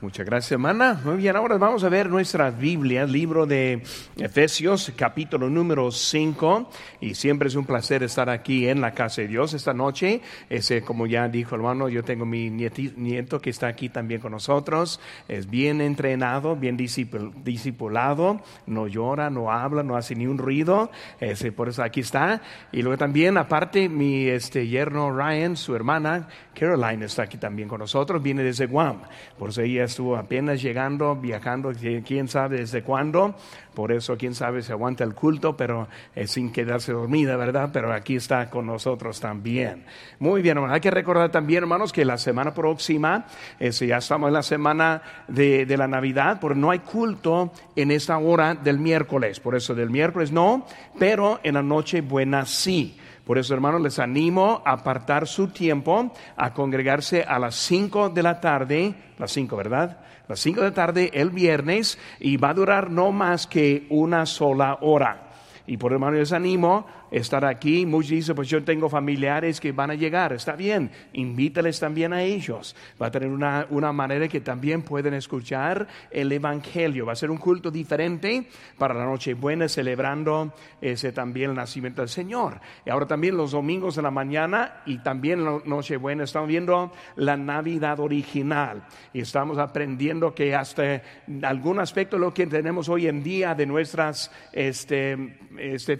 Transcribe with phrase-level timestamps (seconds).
[0.00, 1.00] Muchas gracias, hermana.
[1.04, 3.82] Muy bien, ahora vamos a ver nuestra Biblia, libro de
[4.16, 6.70] Efesios, capítulo número 5.
[7.00, 10.20] Y siempre es un placer estar aquí en la casa de Dios esta noche.
[10.48, 15.00] Ese, como ya dijo hermano, yo tengo mi nieto que está aquí también con nosotros.
[15.26, 20.92] Es bien entrenado, bien discipulado, no llora, no habla, no hace ni un ruido.
[21.18, 22.40] Ese, por eso aquí está.
[22.70, 26.28] Y luego también, aparte, mi este, yerno Ryan, su hermana
[26.58, 29.02] Caroline está aquí también con nosotros, viene desde Guam.
[29.38, 31.72] Por eso ella estuvo apenas llegando, viajando,
[32.06, 33.34] quién sabe desde cuándo.
[33.74, 35.88] Por eso, quién sabe, se aguanta el culto, pero
[36.26, 37.70] sin quedarse dormida, ¿verdad?
[37.72, 39.84] Pero aquí está con nosotros también.
[40.18, 40.74] Muy bien, hermanos.
[40.74, 43.26] Hay que recordar también, hermanos, que la semana próxima,
[43.60, 48.18] ya estamos en la semana de, de la Navidad, pero no hay culto en esta
[48.18, 49.38] hora del miércoles.
[49.38, 50.66] Por eso, del miércoles no,
[50.98, 52.96] pero en la noche buena sí.
[53.28, 58.22] Por eso, hermanos, les animo a apartar su tiempo, a congregarse a las 5 de
[58.22, 59.98] la tarde, las 5, ¿verdad?
[60.28, 64.24] Las 5 de la tarde el viernes y va a durar no más que una
[64.24, 65.28] sola hora.
[65.66, 67.86] Y por hermano les animo estar aquí.
[67.86, 70.32] Muchos dicen, pues yo tengo familiares que van a llegar.
[70.32, 72.76] Está bien, invítales también a ellos.
[73.00, 77.06] Va a tener una, una manera que también pueden escuchar el Evangelio.
[77.06, 82.08] Va a ser un culto diferente para la Nochebuena, celebrando ese también el nacimiento del
[82.08, 82.60] Señor.
[82.84, 87.36] Y ahora también los domingos de la mañana y también la Nochebuena estamos viendo la
[87.36, 88.84] Navidad original.
[89.12, 91.02] Y estamos aprendiendo que hasta
[91.42, 95.96] algún aspecto lo que tenemos hoy en día de nuestras este, este,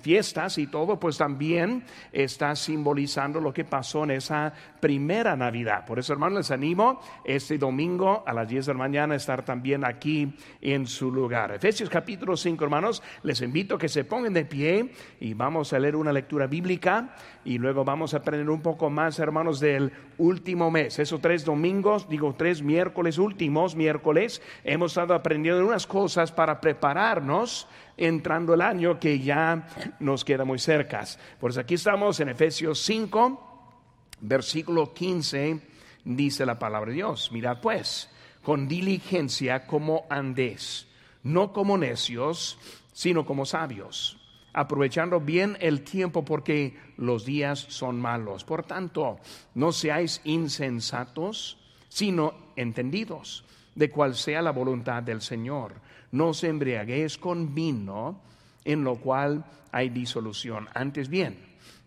[0.00, 4.50] fiestas, fiestas y todo, pues también está simbolizando lo que pasó en esa
[4.80, 5.84] primera Navidad.
[5.84, 9.44] Por eso, hermanos, les animo este domingo a las 10 de la mañana a estar
[9.44, 11.52] también aquí en su lugar.
[11.52, 15.96] Efesios capítulo 5, hermanos, les invito que se pongan de pie y vamos a leer
[15.96, 20.98] una lectura bíblica y luego vamos a aprender un poco más, hermanos, del último mes.
[20.98, 27.68] Esos tres domingos, digo tres miércoles últimos, miércoles, hemos estado aprendiendo unas cosas para prepararnos
[27.96, 29.66] entrando el año que ya
[30.00, 31.04] nos queda muy cerca.
[31.40, 33.72] Pues aquí estamos en Efesios 5,
[34.20, 35.60] versículo 15,
[36.04, 37.30] dice la palabra de Dios.
[37.32, 38.10] Mirad pues,
[38.42, 40.86] con diligencia como andés,
[41.22, 42.58] no como necios,
[42.92, 44.18] sino como sabios,
[44.52, 48.44] aprovechando bien el tiempo porque los días son malos.
[48.44, 49.18] Por tanto,
[49.54, 53.44] no seáis insensatos, sino entendidos
[53.74, 55.85] de cuál sea la voluntad del Señor
[56.16, 58.20] no se embriaguéis con vino,
[58.64, 60.68] en lo cual hay disolución.
[60.74, 61.36] Antes bien,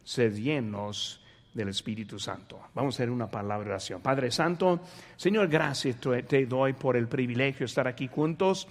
[0.03, 1.21] sed llenos
[1.53, 2.59] del Espíritu Santo.
[2.75, 4.01] Vamos a hacer una palabra de oración.
[4.01, 4.81] Padre Santo,
[5.17, 5.97] Señor, gracias
[6.27, 8.67] te doy por el privilegio de estar aquí juntos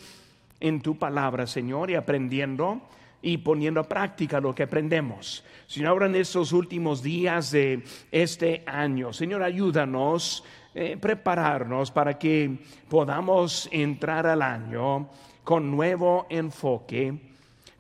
[0.61, 2.81] en tu palabra, Señor, y aprendiendo
[3.21, 5.45] y poniendo a práctica lo que aprendemos.
[5.67, 7.83] Señor, ahora en estos últimos días de
[8.13, 12.59] este año, Señor, ayúdanos eh, prepararnos para que
[12.89, 15.09] podamos entrar al año
[15.49, 17.11] con nuevo enfoque,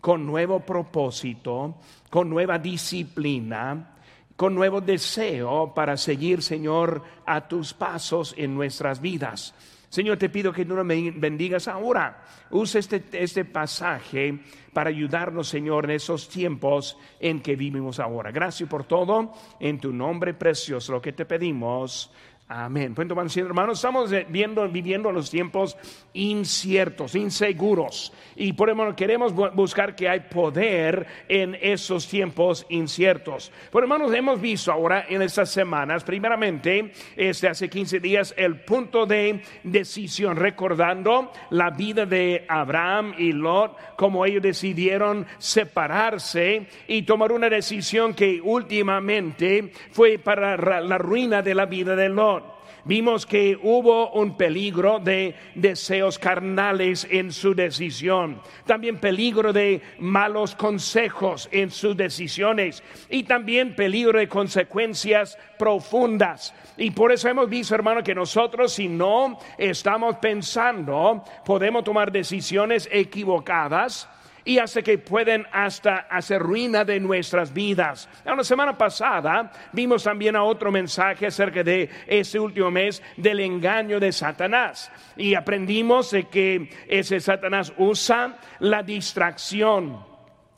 [0.00, 1.74] con nuevo propósito,
[2.08, 3.94] con nueva disciplina,
[4.34, 9.52] con nuevo deseo para seguir, Señor, a tus pasos en nuestras vidas.
[9.90, 12.24] Señor, te pido que tú nos bendigas ahora.
[12.50, 14.38] Usa este, este pasaje
[14.72, 18.30] para ayudarnos, Señor, en esos tiempos en que vivimos ahora.
[18.30, 19.34] Gracias por todo.
[19.60, 22.10] En tu nombre precioso, lo que te pedimos.
[22.50, 22.94] Amén.
[22.94, 25.76] Pues hermanos, estamos viendo, viviendo los tiempos
[26.14, 28.10] inciertos, inseguros.
[28.36, 33.52] Y por eso queremos buscar que hay poder en esos tiempos inciertos.
[33.70, 39.04] Por hermanos, hemos visto ahora en estas semanas, primeramente, este, hace 15 días, el punto
[39.04, 47.30] de decisión, recordando la vida de Abraham y Lot, como ellos decidieron separarse y tomar
[47.30, 52.37] una decisión que últimamente fue para la ruina de la vida de Lot
[52.84, 60.54] vimos que hubo un peligro de deseos carnales en su decisión, también peligro de malos
[60.54, 66.54] consejos en sus decisiones y también peligro de consecuencias profundas.
[66.76, 72.88] Y por eso hemos visto, hermano, que nosotros si no estamos pensando, podemos tomar decisiones
[72.92, 74.08] equivocadas
[74.44, 78.08] y hace que pueden hasta hacer ruina de nuestras vidas.
[78.24, 84.00] La semana pasada vimos también a otro mensaje acerca de ese último mes del engaño
[84.00, 90.04] de Satanás y aprendimos de que ese Satanás usa la distracción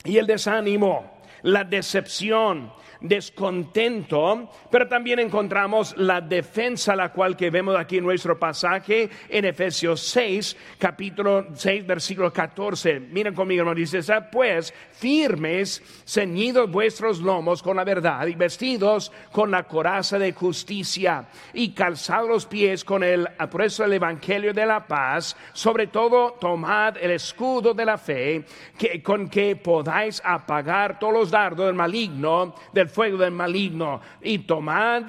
[0.03, 7.75] y el desánimo la decepción, descontento, pero también encontramos la defensa, la cual que vemos
[7.75, 12.99] aquí en nuestro pasaje en Efesios 6, capítulo 6, versículo 14.
[12.99, 13.99] Miren conmigo, hermano, dice,
[14.31, 21.25] pues firmes, ceñidos vuestros lomos con la verdad y vestidos con la coraza de justicia
[21.53, 26.97] y calzados los pies con el apreso del evangelio de la paz, sobre todo tomad
[26.97, 28.45] el escudo de la fe
[28.77, 34.39] que, con que podáis apagar todos los dardos del maligno, del fuego del maligno y
[34.39, 35.03] tomad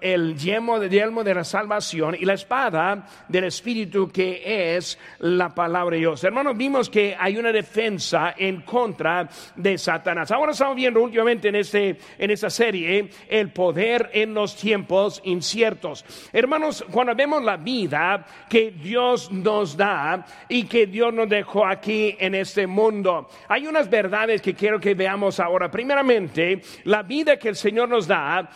[0.00, 5.94] el yelmo yelmo de la salvación y la espada del espíritu que es la palabra
[5.94, 6.22] de Dios.
[6.24, 10.30] Hermanos, vimos que hay una defensa en contra de Satanás.
[10.30, 16.04] Ahora estamos viendo últimamente en, este, en esta serie el poder en los tiempos inciertos.
[16.32, 22.16] Hermanos, cuando vemos la vida que Dios nos da y que Dios nos dejó aquí
[22.18, 25.70] en este mundo, hay unas verdades que quiero que veamos ahora.
[25.70, 28.48] Primeramente, la vida que el Señor nos da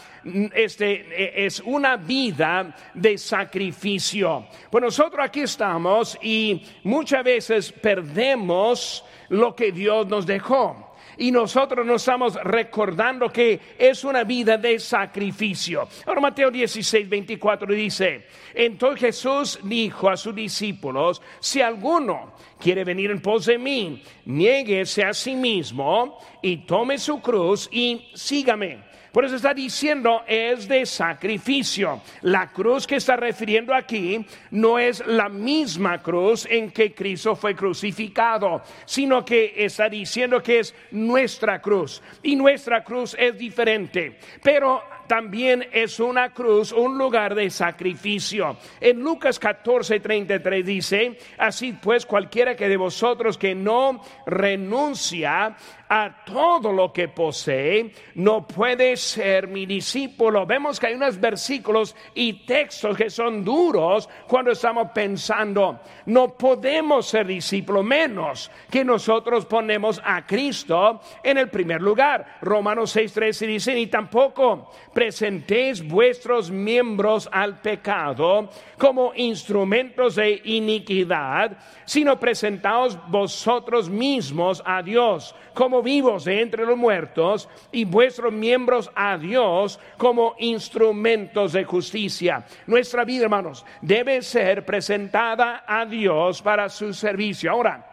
[0.54, 4.46] este, es una vida de sacrificio.
[4.70, 11.86] Pues nosotros aquí estamos y muchas veces perdemos lo que Dios nos dejó y nosotros
[11.86, 15.88] nos estamos recordando que es una vida de sacrificio.
[16.06, 23.10] Ahora Mateo 16, 24 dice, entonces Jesús dijo a sus discípulos, si alguno quiere venir
[23.10, 28.91] en pos de mí, niéguese a sí mismo y tome su cruz y sígame.
[29.12, 32.00] Por eso está diciendo es de sacrificio.
[32.22, 37.54] La cruz que está refiriendo aquí no es la misma cruz en que Cristo fue
[37.54, 42.02] crucificado, sino que está diciendo que es nuestra cruz.
[42.22, 44.18] Y nuestra cruz es diferente.
[44.42, 48.56] Pero también es una cruz, un lugar de sacrificio.
[48.80, 55.54] En Lucas 14, 33 dice, así pues cualquiera que de vosotros que no renuncia
[55.94, 60.46] a todo lo que posee, no puede ser mi discípulo.
[60.46, 67.04] Vemos que hay unos versículos y textos que son duros cuando estamos pensando, no podemos
[67.04, 72.38] ser discípulos menos que nosotros ponemos a Cristo en el primer lugar.
[72.40, 78.48] Romanos 6:13 dice, ni tampoco presentéis vuestros miembros al pecado
[78.78, 86.76] como instrumentos de iniquidad, sino presentaos vosotros mismos a Dios como vivos de entre los
[86.76, 92.44] muertos y vuestros miembros a Dios como instrumentos de justicia.
[92.66, 97.50] Nuestra vida, hermanos, debe ser presentada a Dios para su servicio.
[97.50, 97.92] Ahora,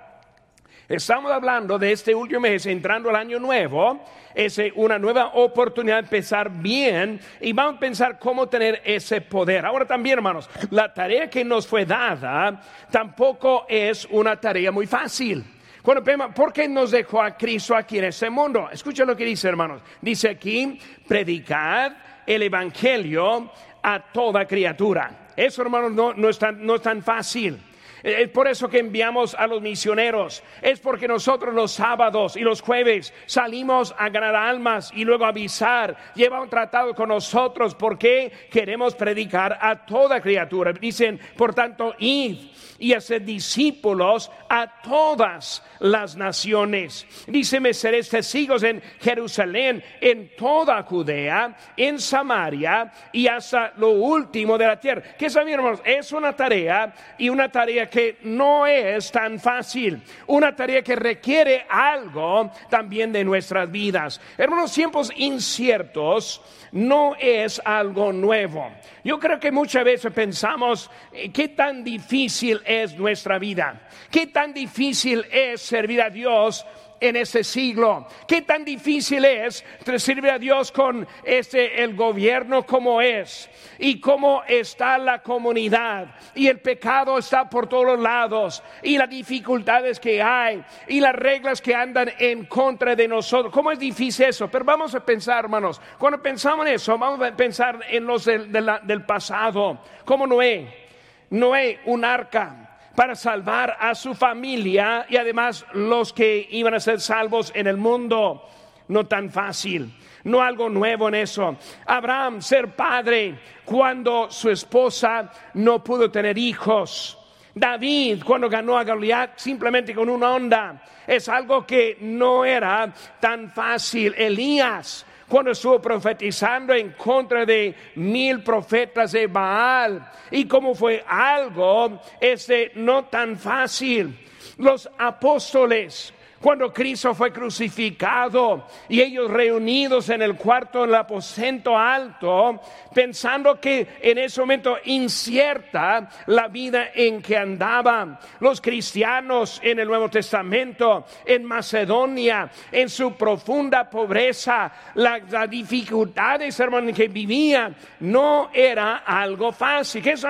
[0.90, 4.04] Estamos hablando de este último mes, entrando al año nuevo,
[4.34, 9.68] es una nueva oportunidad de empezar bien y vamos a pensar cómo tener ese poder.
[9.68, 12.60] Ahora también, hermanos, la tarea que nos fue dada
[12.90, 15.46] tampoco es una tarea muy fácil.
[15.84, 16.04] Bueno,
[16.34, 18.70] ¿por qué nos dejó a Cristo aquí en este mundo?
[18.72, 19.82] Escucha lo que dice, hermanos.
[20.02, 21.94] Dice aquí, predicad
[22.26, 25.28] el Evangelio a toda criatura.
[25.36, 27.58] Eso, hermanos, no, no, es, tan, no es tan fácil.
[28.04, 30.44] Es por eso que enviamos a los misioneros.
[30.62, 35.96] Es porque nosotros los sábados y los jueves salimos a ganar almas y luego avisar.
[36.16, 40.74] Lleva un tratado con nosotros porque queremos predicar a toda criatura.
[40.74, 42.38] Dicen, por tanto, id
[42.80, 47.06] y hacer discípulos a todas las naciones.
[47.28, 54.58] Dice, me seréis testigos en Jerusalén, en toda Judea, en Samaria y hasta lo último
[54.58, 55.04] de la tierra.
[55.18, 55.82] ¿Qué saben, hermanos?
[55.84, 60.02] Es una tarea y una tarea que no es tan fácil.
[60.28, 64.22] Una tarea que requiere algo también de nuestras vidas.
[64.38, 66.42] Hermanos, tiempos inciertos
[66.72, 68.72] no es algo nuevo.
[69.04, 74.54] Yo creo que muchas veces pensamos eh, qué tan difícil es nuestra vida, qué tan
[74.54, 76.66] difícil es servir a Dios
[77.00, 78.08] en este siglo.
[78.28, 79.64] Qué tan difícil es
[79.98, 86.48] servir a Dios con este el gobierno como es y cómo está la comunidad y
[86.48, 91.76] el pecado está por todos lados y las dificultades que hay y las reglas que
[91.76, 93.54] andan en contra de nosotros.
[93.54, 94.50] ¿Cómo es difícil eso?
[94.50, 98.52] Pero vamos a pensar, hermanos, cuando pensamos en eso, vamos a pensar en los del,
[98.52, 100.88] del pasado, como Noé.
[101.32, 102.69] Noé, un arca
[103.00, 107.78] para salvar a su familia y además los que iban a ser salvos en el
[107.78, 108.46] mundo.
[108.90, 109.90] No tan fácil,
[110.26, 111.56] no algo nuevo en eso.
[111.86, 117.18] Abraham ser padre cuando su esposa no pudo tener hijos.
[117.56, 120.84] David cuando ganó a Goliat simplemente con una onda.
[121.08, 124.14] Es algo que no era tan fácil.
[124.18, 132.02] Elías cuando estuvo profetizando en contra de mil profetas de Baal y como fue algo
[132.20, 134.20] este no tan fácil.
[134.58, 141.78] Los apóstoles cuando Cristo fue crucificado y ellos reunidos en el cuarto en el aposento
[141.78, 142.62] alto,
[142.94, 149.88] pensando que en ese momento incierta la vida en que andaban los cristianos en el
[149.88, 158.50] Nuevo Testamento, en Macedonia, en su profunda pobreza, las la dificultades, hermanos, que vivían, no
[158.54, 160.02] era algo fácil.
[160.02, 160.28] Que eso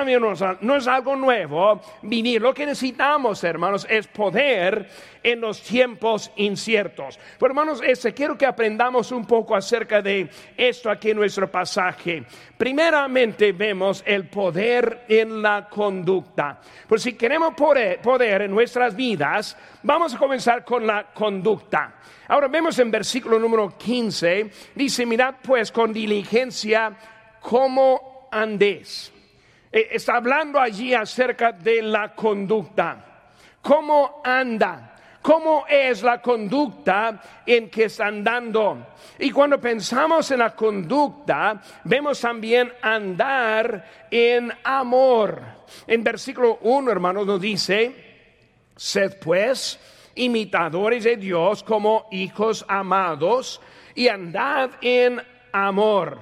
[0.61, 2.41] no es algo nuevo vivir.
[2.41, 4.89] Lo que necesitamos, hermanos, es poder
[5.23, 7.19] en los tiempos inciertos.
[7.37, 12.23] Pero hermanos, este, quiero que aprendamos un poco acerca de esto aquí en nuestro pasaje.
[12.57, 16.59] Primeramente vemos el poder en la conducta.
[16.87, 21.95] Pues si queremos poder, en nuestras vidas, vamos a comenzar con la conducta.
[22.27, 26.95] Ahora vemos en versículo número 15, dice, mirad pues con diligencia
[27.39, 29.11] cómo andéis.
[29.71, 33.05] Eh, está hablando allí acerca de la conducta.
[33.61, 34.95] ¿Cómo anda?
[35.21, 38.87] ¿Cómo es la conducta en que está andando?
[39.17, 45.41] Y cuando pensamos en la conducta, vemos también andar en amor.
[45.85, 47.93] En versículo 1, hermanos, nos dice,
[48.75, 49.77] sed pues
[50.15, 53.61] imitadores de Dios como hijos amados
[53.95, 55.21] y andad en
[55.51, 56.19] amor,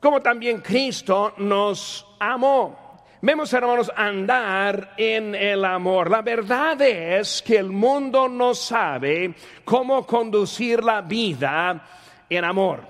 [0.00, 2.85] como también Cristo nos amó
[3.22, 6.10] Vemos, hermanos, andar en el amor.
[6.10, 11.82] La verdad es que el mundo no sabe cómo conducir la vida
[12.28, 12.82] en amor.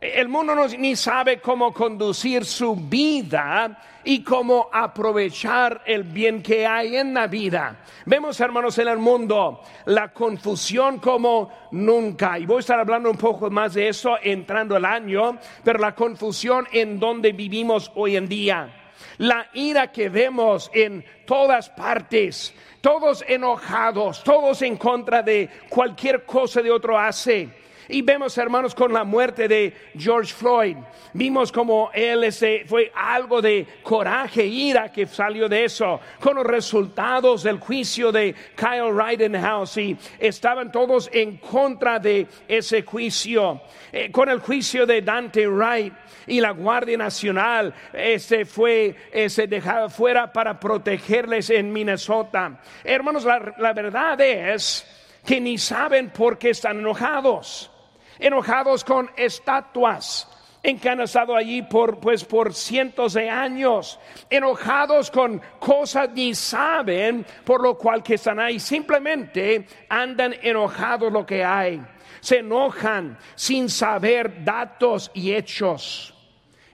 [0.00, 6.64] El mundo no, ni sabe cómo conducir su vida y cómo aprovechar el bien que
[6.64, 7.78] hay en la vida.
[8.06, 12.38] Vemos, hermanos, en el mundo la confusión como nunca.
[12.38, 15.96] Y voy a estar hablando un poco más de eso entrando el año, pero la
[15.96, 18.83] confusión en donde vivimos hoy en día
[19.18, 26.62] la ira que vemos en todas partes, todos enojados, todos en contra de cualquier cosa
[26.62, 27.63] de otro hace.
[27.88, 30.76] Y vemos, hermanos, con la muerte de George Floyd,
[31.12, 36.46] vimos como él ese, fue algo de coraje, ira que salió de eso, con los
[36.46, 43.60] resultados del juicio de Kyle Rittenhouse y estaban todos en contra de ese juicio,
[43.92, 45.92] eh, con el juicio de Dante Wright
[46.26, 52.60] y la Guardia Nacional este fue ese dejado fuera para protegerles en Minnesota.
[52.82, 54.86] Hermanos, la, la verdad es
[55.24, 57.70] que ni saben por qué están enojados
[58.18, 60.28] enojados con estatuas
[60.64, 66.34] en que han estado allí por, pues, por cientos de años, enojados con cosas ni
[66.34, 71.82] saben por lo cual que están ahí, simplemente andan enojados lo que hay,
[72.20, 76.14] se enojan sin saber datos y hechos.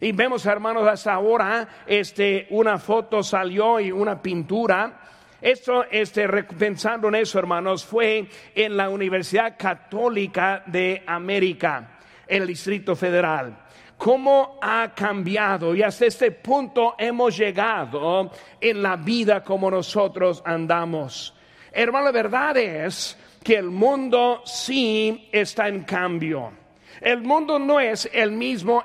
[0.00, 4.99] Y vemos, hermanos, hasta ahora, este, una foto salió y una pintura
[5.40, 12.48] esto, este, pensando en eso, hermanos, fue en la Universidad Católica de América, en el
[12.48, 13.56] Distrito Federal.
[13.96, 15.74] ¿Cómo ha cambiado?
[15.74, 18.30] Y hasta este punto hemos llegado
[18.60, 21.34] en la vida como nosotros andamos.
[21.72, 26.52] Hermano, la verdad es que el mundo sí está en cambio.
[27.00, 28.84] El mundo no es el mismo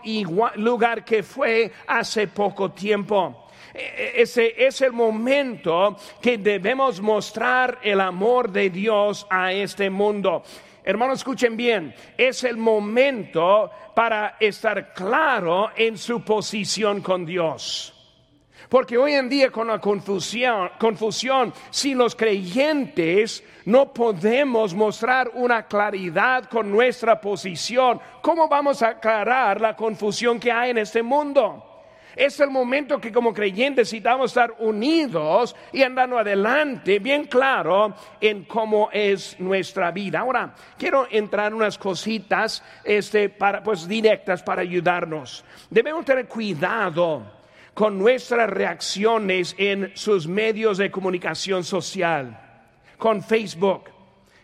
[0.55, 3.44] lugar que fue hace poco tiempo.
[3.75, 10.43] Ese es el momento que debemos mostrar el amor de Dios a este mundo.
[10.83, 17.91] Hermanos, escuchen bien, es el momento para estar claro en su posición con Dios.
[18.69, 25.67] Porque hoy en día con la confusión, confusión, si los creyentes no podemos mostrar una
[25.67, 31.74] claridad con nuestra posición, ¿cómo vamos a aclarar la confusión que hay en este mundo?
[32.15, 38.45] Es el momento que como creyentes necesitamos estar unidos y andando adelante, bien claro en
[38.45, 40.19] cómo es nuestra vida.
[40.19, 45.43] Ahora, quiero entrar en unas cositas este, para, pues, directas para ayudarnos.
[45.69, 47.23] Debemos tener cuidado
[47.73, 52.39] con nuestras reacciones en sus medios de comunicación social,
[52.97, 53.89] con Facebook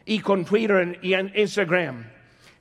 [0.04, 2.11] y con Twitter y Instagram.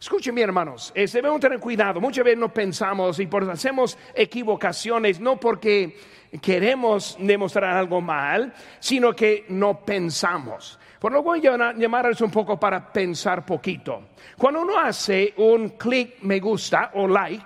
[0.00, 2.00] Escuchen bien, hermanos, debemos tener cuidado.
[2.00, 5.94] Muchas veces no pensamos y por hacemos equivocaciones no porque
[6.40, 10.78] queremos demostrar algo mal, sino que no pensamos.
[10.98, 14.04] Por lo voy a llamarles un poco para pensar poquito.
[14.38, 17.44] Cuando uno hace un clic me gusta o like,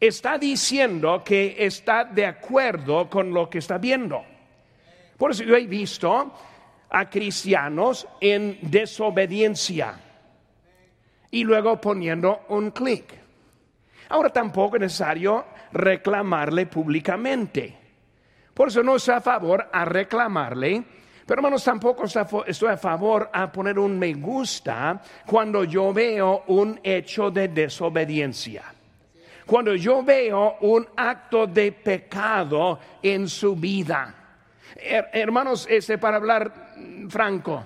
[0.00, 4.24] está diciendo que está de acuerdo con lo que está viendo.
[5.18, 6.32] Por eso yo he visto
[6.88, 10.04] a cristianos en desobediencia
[11.30, 13.14] y luego poniendo un clic.
[14.10, 17.76] Ahora tampoco es necesario reclamarle públicamente.
[18.54, 20.84] Por eso no está a favor a reclamarle,
[21.26, 22.04] Pero hermanos, tampoco
[22.46, 28.64] estoy a favor a poner un me gusta cuando yo veo un hecho de desobediencia.
[29.44, 34.14] Cuando yo veo un acto de pecado en su vida.
[35.12, 36.72] hermanos, este, para hablar
[37.10, 37.62] franco,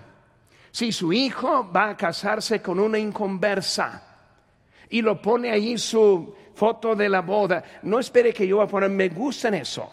[0.73, 4.03] si su hijo va a casarse con una inconversa
[4.89, 8.69] y lo pone ahí su foto de la boda, no espere que yo voy a
[8.69, 9.91] poner me gusta en eso.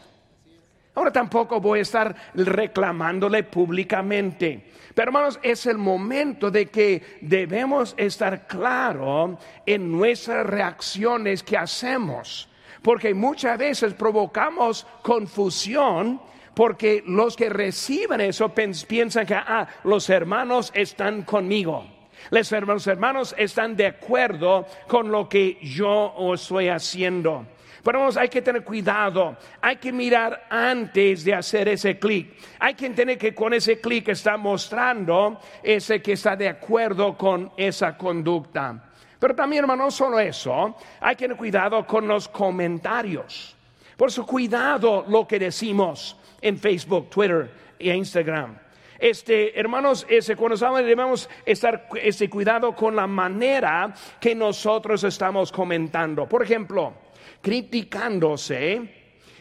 [0.95, 4.71] Ahora tampoco voy a estar reclamándole públicamente.
[4.93, 12.49] Pero hermanos, es el momento de que debemos estar claros en nuestras reacciones que hacemos.
[12.81, 16.21] Porque muchas veces provocamos confusión
[16.59, 21.87] porque los que reciben eso piensan que ah, los hermanos están conmigo.
[22.31, 27.45] Los hermanos están de acuerdo con lo que yo estoy haciendo.
[27.81, 32.33] Pero vamos, hay que tener cuidado, hay que mirar antes de hacer ese clic.
[32.59, 37.53] Hay que entender que con ese clic está mostrando ese que está de acuerdo con
[37.55, 38.83] esa conducta.
[39.17, 43.55] Pero también, hermano, no solo eso, hay que tener cuidado con los comentarios.
[43.95, 48.57] Por eso, cuidado lo que decimos en Facebook, Twitter e Instagram.
[48.99, 55.53] Este, hermanos, ese, cuando estamos, debemos estar ese cuidado con la manera que nosotros estamos
[55.53, 56.27] comentando.
[56.27, 56.93] Por ejemplo,
[57.41, 58.81] criticándose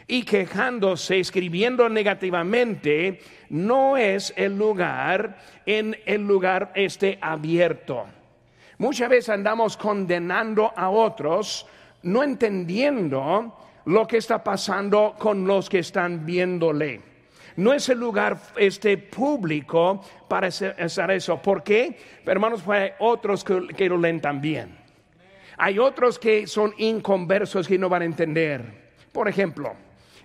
[0.07, 8.05] y quejándose, escribiendo negativamente, no es el lugar en el lugar este abierto.
[8.77, 11.67] Muchas veces andamos condenando a otros,
[12.03, 13.53] no entendiendo
[13.89, 17.01] lo que está pasando con los que están viéndole.
[17.55, 21.41] No es el lugar este público para hacer eso.
[21.41, 21.97] ¿Por qué?
[22.25, 24.77] hermanos, pues hay otros que, que lo leen también.
[25.57, 28.63] Hay otros que son inconversos que no van a entender.
[29.11, 29.73] Por ejemplo,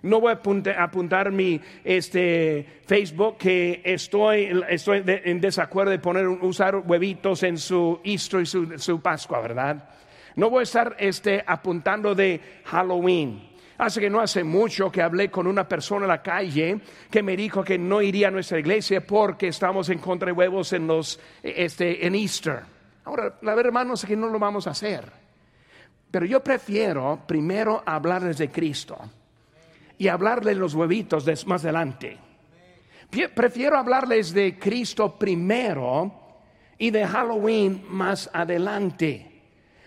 [0.03, 6.77] no voy a apuntar, mi este, Facebook que estoy, estoy en desacuerdo de poner, usar
[6.77, 9.89] huevitos en su Easter y su, Pascua, ¿verdad?
[10.37, 13.54] No voy a estar este, apuntando de Halloween.
[13.77, 17.37] Hace que no hace mucho que hablé con una persona en la calle que me
[17.37, 21.19] dijo que no iría a nuestra iglesia porque estamos en contra de huevos en los
[21.43, 22.61] este en Easter.
[23.05, 25.05] Ahora, la verdad, hermanos, es que no lo vamos a hacer.
[26.11, 28.97] Pero yo prefiero primero hablarles de Cristo
[29.99, 32.17] y hablarles los huevitos más adelante.
[33.35, 36.13] Prefiero hablarles de Cristo primero
[36.79, 39.34] y de Halloween más adelante.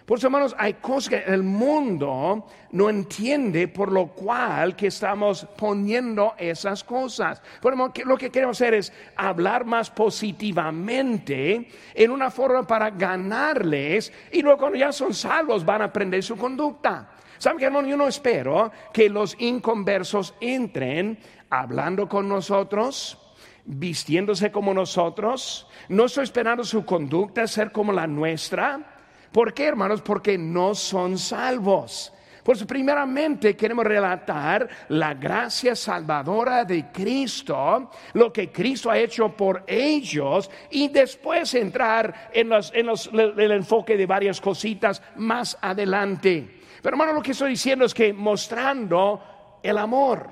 [0.08, 5.46] Por eso, hermanos, hay cosas que el mundo no entiende, por lo cual que estamos
[5.58, 7.42] poniendo esas cosas.
[7.62, 14.42] Por lo que queremos hacer es hablar más positivamente en una forma para ganarles y
[14.42, 17.10] luego cuando ya son salvos van a aprender su conducta.
[17.38, 17.90] ¿Saben qué, hermano?
[17.90, 23.18] Yo no espero que los inconversos entren hablando con nosotros,
[23.66, 25.68] vistiéndose como nosotros.
[25.90, 28.94] No estoy esperando su conducta ser como la nuestra.
[29.32, 30.02] ¿Por qué, hermanos?
[30.02, 32.14] Porque no son salvos.
[32.48, 39.36] Por eso, primeramente queremos relatar la gracia salvadora de Cristo, lo que Cristo ha hecho
[39.36, 46.62] por ellos, y después entrar en, el enfoque de varias cositas más adelante.
[46.82, 49.22] Pero hermano, lo que estoy diciendo es que mostrando
[49.62, 50.32] el amor.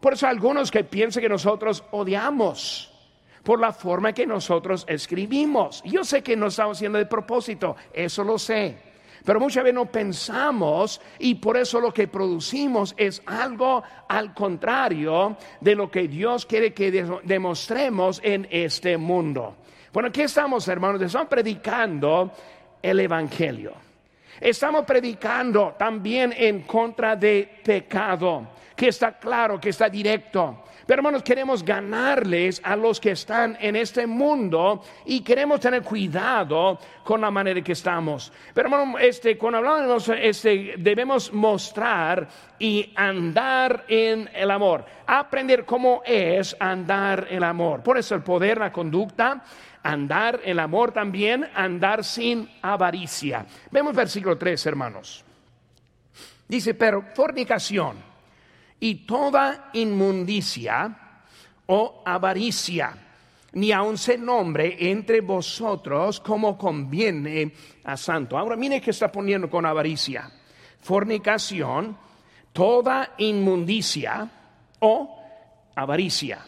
[0.00, 2.93] Por eso algunos que piensan que nosotros odiamos
[3.44, 5.82] por la forma que nosotros escribimos.
[5.84, 8.94] Yo sé que no estamos haciendo de propósito, eso lo sé.
[9.24, 15.36] Pero muchas veces no pensamos y por eso lo que producimos es algo al contrario
[15.60, 16.90] de lo que Dios quiere que
[17.22, 19.56] demostremos en este mundo.
[19.92, 22.32] Bueno, aquí estamos, hermanos, estamos predicando
[22.82, 23.72] el Evangelio.
[24.40, 30.64] Estamos predicando también en contra de pecado, que está claro, que está directo.
[30.86, 36.78] Pero hermanos, queremos ganarles a los que están en este mundo y queremos tener cuidado
[37.02, 38.30] con la manera que estamos.
[38.52, 44.84] Pero hermanos, este, cuando hablamos, este, debemos mostrar y andar en el amor.
[45.06, 47.82] Aprender cómo es andar el amor.
[47.82, 49.42] Por eso el poder, la conducta,
[49.82, 53.46] andar el amor también, andar sin avaricia.
[53.70, 55.24] Vemos versículo 3, hermanos.
[56.46, 58.13] Dice, pero fornicación
[58.84, 60.94] y toda inmundicia
[61.64, 62.92] o avaricia,
[63.52, 67.50] ni aun se nombre entre vosotros como conviene
[67.82, 68.36] a santo.
[68.36, 70.30] Ahora mire que está poniendo con avaricia.
[70.82, 71.96] Fornicación,
[72.52, 74.28] toda inmundicia
[74.80, 75.18] o
[75.74, 76.44] avaricia.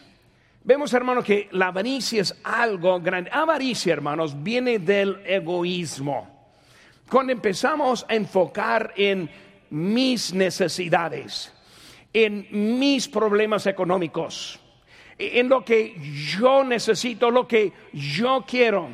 [0.63, 3.31] Vemos, hermanos, que la avaricia es algo grande.
[3.33, 6.51] Avaricia, hermanos, viene del egoísmo.
[7.09, 9.27] Cuando empezamos a enfocar en
[9.71, 11.56] mis necesidades,
[12.13, 12.47] en
[12.79, 14.59] mis problemas económicos,
[15.17, 15.95] en lo que
[16.39, 18.89] yo necesito, lo que yo quiero.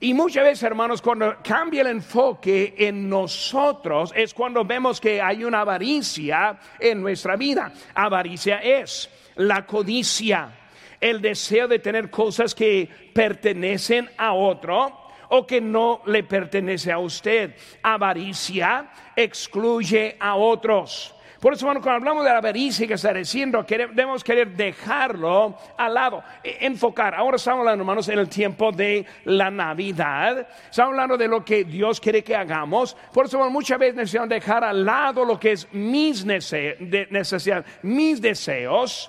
[0.00, 5.42] Y muchas veces, hermanos, cuando cambia el enfoque en nosotros, es cuando vemos que hay
[5.42, 7.72] una avaricia en nuestra vida.
[7.94, 10.56] Avaricia es la codicia,
[11.00, 16.98] el deseo de tener cosas que pertenecen a otro o que no le pertenece a
[16.98, 17.56] usted.
[17.82, 21.14] Avaricia excluye a otros.
[21.40, 26.22] Por eso, cuando hablamos de la avaricia que está diciendo, debemos querer dejarlo al lado,
[26.42, 27.14] e, enfocar.
[27.14, 30.48] Ahora estamos hablando, hermanos, en el tiempo de la Navidad.
[30.68, 32.96] Estamos hablando de lo que Dios quiere que hagamos.
[33.12, 39.08] Por eso, muchas veces necesitamos dejar al lado lo que es mis necesidades, mis deseos,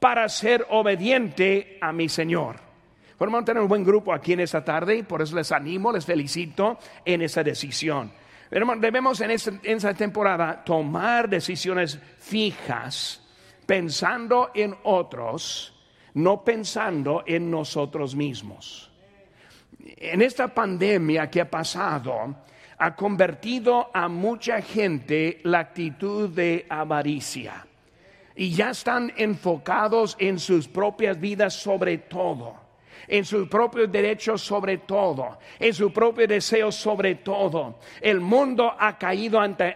[0.00, 2.56] para ser obediente a mi Señor.
[3.20, 6.06] Hermano, tenemos un buen grupo aquí en esta tarde y por eso les animo, les
[6.06, 8.12] felicito en esa decisión.
[8.50, 13.20] Debemos en esta, temporada tomar decisiones fijas,
[13.66, 15.74] pensando en otros,
[16.14, 18.90] no pensando en nosotros mismos.
[19.80, 22.36] En esta pandemia que ha pasado,
[22.78, 27.66] ha convertido a mucha gente la actitud de avaricia
[28.36, 32.65] y ya están enfocados en sus propias vidas sobre todo
[33.08, 37.78] en sus propios derechos sobre todo, en su propio deseo sobre todo.
[38.00, 39.74] El mundo ha caído ante,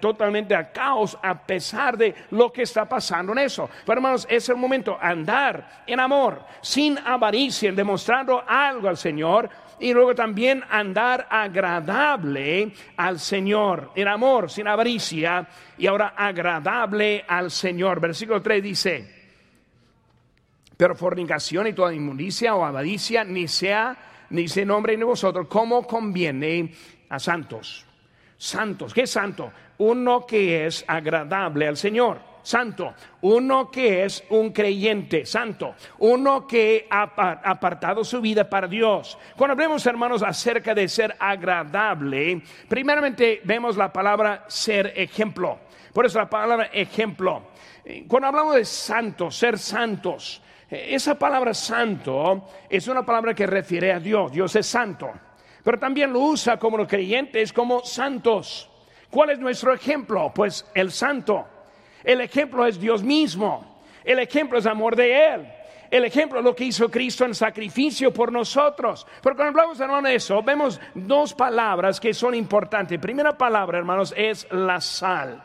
[0.00, 3.68] totalmente a caos a pesar de lo que está pasando en eso.
[3.84, 9.48] Pero hermanos, es el momento andar en amor, sin avaricia, demostrando algo al Señor
[9.78, 15.46] y luego también andar agradable al Señor, en amor, sin avaricia,
[15.76, 18.00] y ahora agradable al Señor.
[18.00, 19.13] Versículo 3 dice,
[20.76, 23.96] pero fornicación y toda inmundicia o avaricia ni sea,
[24.30, 26.72] ni se nombre en vosotros como conviene
[27.08, 27.86] a santos.
[28.36, 29.52] Santos, ¿qué es santo?
[29.78, 36.86] Uno que es agradable al Señor santo, uno que es un creyente, santo, uno que
[36.90, 37.02] ha
[37.42, 39.18] apartado su vida para Dios.
[39.36, 45.58] Cuando hablemos, hermanos, acerca de ser agradable, primeramente vemos la palabra ser ejemplo.
[45.92, 47.42] Por eso la palabra ejemplo.
[48.06, 50.42] Cuando hablamos de santos, ser santos,
[50.74, 54.32] esa palabra santo es una palabra que refiere a Dios.
[54.32, 55.10] Dios es santo.
[55.62, 58.68] Pero también lo usa como los creyentes como santos.
[59.10, 60.32] ¿Cuál es nuestro ejemplo?
[60.34, 61.46] Pues el santo.
[62.02, 63.82] El ejemplo es Dios mismo.
[64.04, 65.46] El ejemplo es amor de Él.
[65.90, 69.06] El ejemplo es lo que hizo Cristo en sacrificio por nosotros.
[69.22, 72.98] Pero cuando hablamos, hermano, de eso, vemos dos palabras que son importantes.
[72.98, 75.42] Primera palabra, hermanos, es la sal.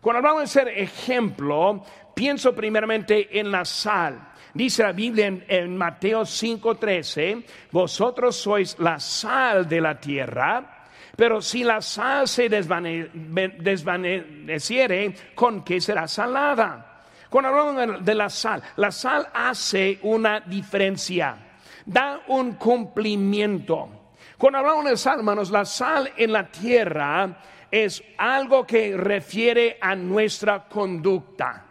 [0.00, 1.82] Cuando hablamos de ser ejemplo,
[2.14, 4.20] pienso primeramente en la sal.
[4.56, 11.62] Dice la Biblia en, Mateo 5:13, vosotros sois la sal de la tierra, pero si
[11.62, 17.02] la sal se desvaneciere, ¿con qué será salada?
[17.28, 21.36] Cuando hablamos de la sal, la sal hace una diferencia,
[21.84, 24.14] da un cumplimiento.
[24.38, 29.94] Cuando hablamos de sal, hermanos, la sal en la tierra es algo que refiere a
[29.94, 31.65] nuestra conducta.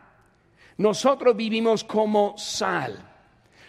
[0.78, 2.98] Nosotros vivimos como sal.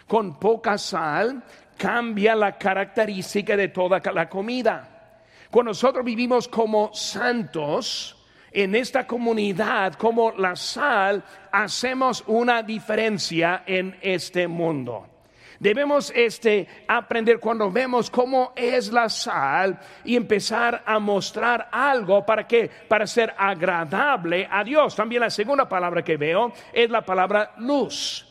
[0.07, 1.43] Con poca sal
[1.77, 5.21] cambia la característica de toda la comida.
[5.51, 8.17] Cuando nosotros vivimos como santos,
[8.51, 15.16] en esta comunidad, como la sal, hacemos una diferencia en este mundo.
[15.59, 22.47] Debemos este, aprender cuando vemos cómo es la sal y empezar a mostrar algo para
[22.47, 24.95] que para ser agradable a Dios.
[24.95, 28.25] También la segunda palabra que veo es la palabra luz.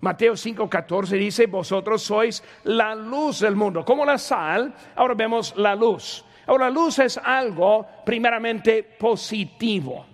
[0.00, 3.84] Mateo 5:14 dice, vosotros sois la luz del mundo.
[3.84, 6.24] Como la sal, ahora vemos la luz.
[6.46, 10.06] Ahora la luz es algo primeramente positivo.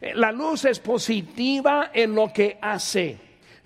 [0.00, 3.18] Eh, la luz es positiva en lo que hace.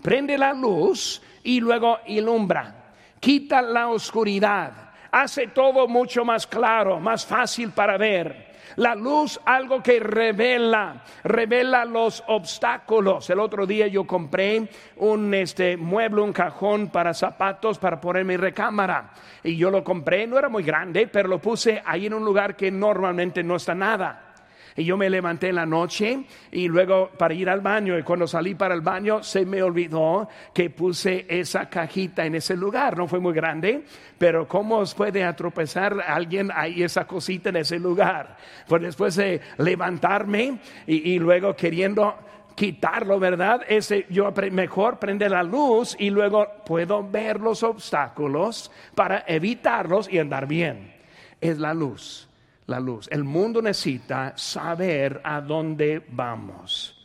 [0.03, 4.73] Prende la luz y luego ilumbra, quita la oscuridad,
[5.11, 8.51] hace todo mucho más claro, más fácil para ver.
[8.77, 13.29] La luz, algo que revela, revela los obstáculos.
[13.29, 18.37] El otro día yo compré un este, mueble, un cajón para zapatos para poner mi
[18.37, 19.11] recámara.
[19.43, 22.55] Y yo lo compré, no era muy grande, pero lo puse ahí en un lugar
[22.55, 24.30] que normalmente no está nada.
[24.77, 27.99] Y yo me levanté en la noche y luego para ir al baño.
[27.99, 32.57] Y cuando salí para el baño se me olvidó que puse esa cajita en ese
[32.57, 32.97] lugar.
[32.97, 33.85] No fue muy grande,
[34.19, 38.37] pero ¿cómo os puede atropezar alguien ahí esa cosita en ese lugar?
[38.69, 42.15] Pues después de levantarme y, y luego queriendo
[42.55, 43.63] quitarlo, ¿verdad?
[43.69, 50.19] Ese, yo mejor prende la luz y luego puedo ver los obstáculos para evitarlos y
[50.19, 50.93] andar bien.
[51.41, 52.30] Es la luz
[52.71, 53.09] la luz.
[53.11, 56.97] El mundo necesita saber a dónde vamos.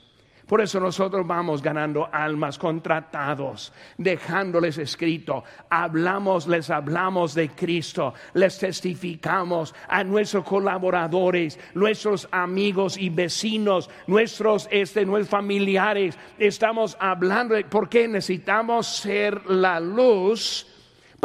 [0.47, 5.43] Por eso nosotros vamos ganando almas contratados, dejándoles escrito.
[5.71, 14.67] Hablamos, les hablamos de Cristo, les testificamos a nuestros colaboradores, nuestros amigos y vecinos, nuestros,
[14.69, 16.15] este, nuestros familiares.
[16.38, 20.75] Estamos hablando de por qué necesitamos ser la luz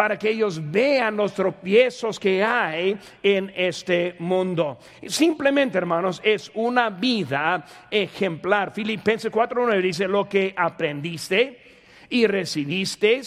[0.01, 4.79] para que ellos vean los tropiezos que hay en este mundo.
[5.07, 8.73] Simplemente, hermanos, es una vida ejemplar.
[8.73, 11.61] Filipenses 4.9 dice, lo que aprendiste
[12.09, 13.21] y recibiste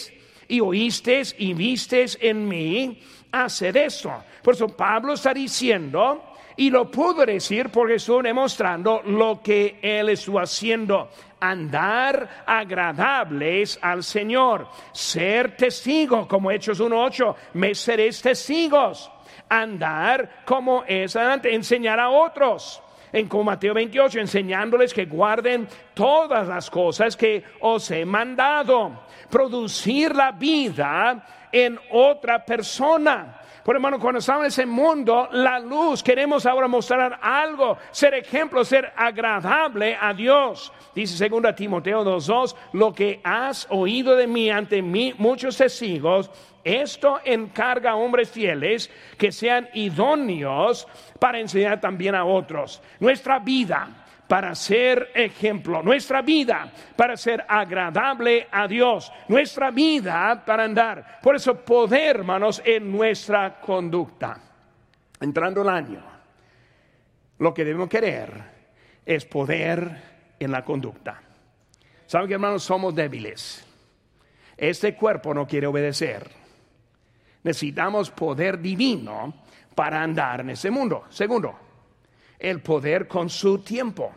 [0.48, 4.24] y oíste y viste en mí, hacer esto.
[4.42, 10.08] Por eso Pablo está diciendo, y lo pudo decir porque estuvo demostrando lo que él
[10.08, 11.08] estuvo haciendo
[11.50, 19.10] andar agradables al Señor, ser testigo, como Hechos 1.8, me seréis testigos,
[19.48, 22.80] andar como es adelante, enseñar a otros.
[23.12, 29.04] En como Mateo 28, enseñándoles que guarden todas las cosas que os he mandado.
[29.30, 36.02] Producir la vida en otra persona por hermano, cuando estamos en ese mundo, la luz,
[36.02, 40.70] queremos ahora mostrar algo, ser ejemplo, ser agradable a Dios.
[40.94, 46.30] Dice 2 Timoteo 2.2, lo que has oído de mí ante mí, muchos testigos,
[46.62, 50.86] esto encarga a hombres fieles que sean idóneos
[51.18, 52.82] para enseñar también a otros.
[53.00, 60.64] Nuestra vida para ser ejemplo, nuestra vida para ser agradable a Dios, nuestra vida para
[60.64, 61.20] andar.
[61.22, 64.40] Por eso poder, hermanos, en nuestra conducta.
[65.20, 66.02] Entrando el año,
[67.38, 68.32] lo que debemos querer
[69.04, 70.02] es poder
[70.38, 71.20] en la conducta.
[72.06, 73.66] ¿Saben que, hermanos, somos débiles?
[74.56, 76.30] Este cuerpo no quiere obedecer.
[77.42, 79.34] Necesitamos poder divino
[79.74, 81.04] para andar en este mundo.
[81.10, 81.58] Segundo,
[82.38, 84.12] el poder con su tiempo.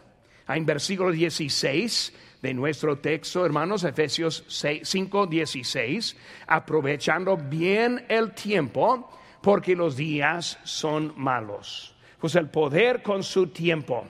[0.48, 6.16] En versículo 16 de nuestro texto, hermanos, Efesios 5, 16,
[6.48, 9.10] aprovechando bien el tiempo,
[9.42, 11.96] porque los días son malos.
[12.20, 14.06] Pues el poder con su tiempo,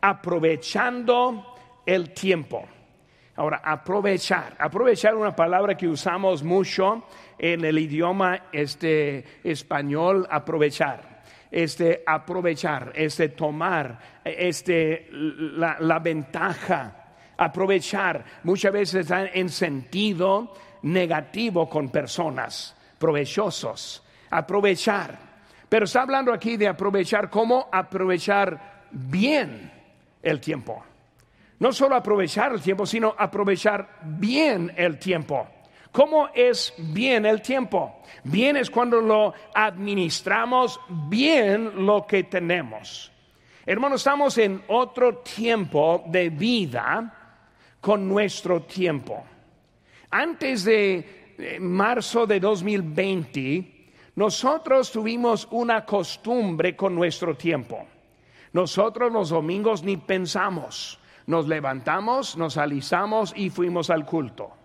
[0.00, 1.54] aprovechando
[1.86, 2.66] el tiempo.
[3.36, 7.04] Ahora, aprovechar, aprovechar una palabra que usamos mucho
[7.38, 11.09] en el idioma este, español, aprovechar
[11.50, 18.24] este, aprovechar, este, tomar este, la, ventaja, aprovechar.
[18.44, 25.30] Muchas veces en sentido negativo con personas, provechosos, aprovechar.
[25.68, 29.70] Pero está hablando aquí de aprovechar, cómo aprovechar bien
[30.22, 30.84] el tiempo.
[31.58, 35.46] No solo aprovechar el tiempo, sino aprovechar bien el tiempo.
[35.92, 38.00] ¿Cómo es bien el tiempo?
[38.24, 43.10] Bien es cuando lo administramos bien lo que tenemos.
[43.66, 47.36] Hermanos, estamos en otro tiempo de vida
[47.80, 49.24] con nuestro tiempo.
[50.10, 53.80] Antes de marzo de 2020,
[54.14, 57.86] nosotros tuvimos una costumbre con nuestro tiempo.
[58.52, 60.98] Nosotros los domingos ni pensamos.
[61.26, 64.59] Nos levantamos, nos alisamos y fuimos al culto.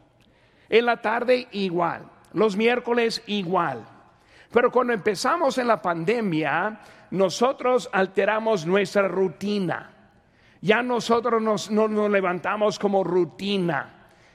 [0.69, 3.85] En la tarde igual, los miércoles igual.
[4.51, 6.79] Pero cuando empezamos en la pandemia,
[7.11, 9.91] nosotros alteramos nuestra rutina.
[10.61, 13.91] Ya nosotros nos, levantamos como rutina.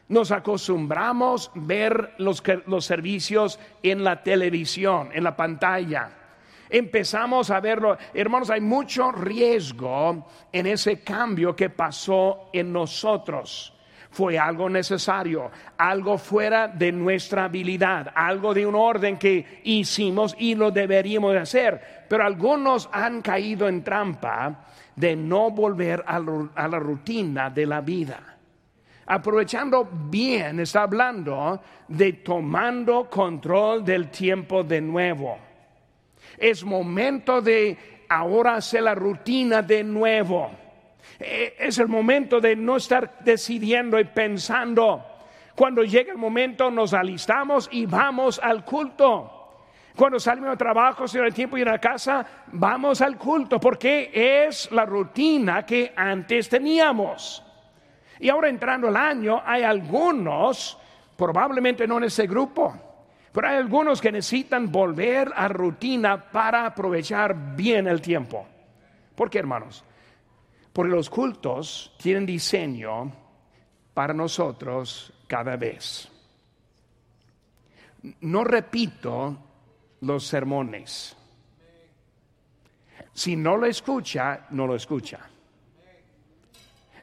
[0.08, 6.10] Nos acostumbramos a ver los, los servicios en la televisión, en la pantalla.
[6.68, 7.96] Empezamos a verlo.
[8.14, 13.72] Hermanos, hay mucho riesgo en ese cambio que pasó en nosotros
[14.10, 20.54] fue algo necesario, algo fuera de nuestra habilidad, algo de un orden que hicimos y
[20.54, 22.04] lo deberíamos hacer.
[22.08, 24.64] Pero algunos han caído en trampa
[24.96, 28.36] de no volver a, la rutina de la vida.
[29.06, 35.38] Aprovechando bien, está hablando de tomando control del tiempo de nuevo.
[36.36, 37.76] Es momento de
[38.08, 40.50] ahora hacer la rutina de nuevo
[41.18, 45.04] es el momento de no estar decidiendo y pensando.
[45.54, 49.36] Cuando llega el momento nos alistamos y vamos al culto.
[49.94, 54.10] Cuando salimos de trabajo, si el tiempo y en la casa, vamos al culto, porque
[54.14, 57.44] es la rutina que antes teníamos.
[58.18, 60.78] Y ahora entrando el año, hay algunos,
[61.16, 62.74] probablemente no en ese grupo,
[63.32, 68.46] pero hay algunos que necesitan volver a rutina para aprovechar bien el tiempo.
[69.14, 69.84] ¿Por qué, hermanos?
[70.72, 73.12] Porque los cultos tienen diseño
[73.92, 76.08] para nosotros cada vez.
[78.20, 79.38] No repito
[80.00, 81.16] los sermones.
[83.12, 85.28] Si no lo escucha, no lo escucha.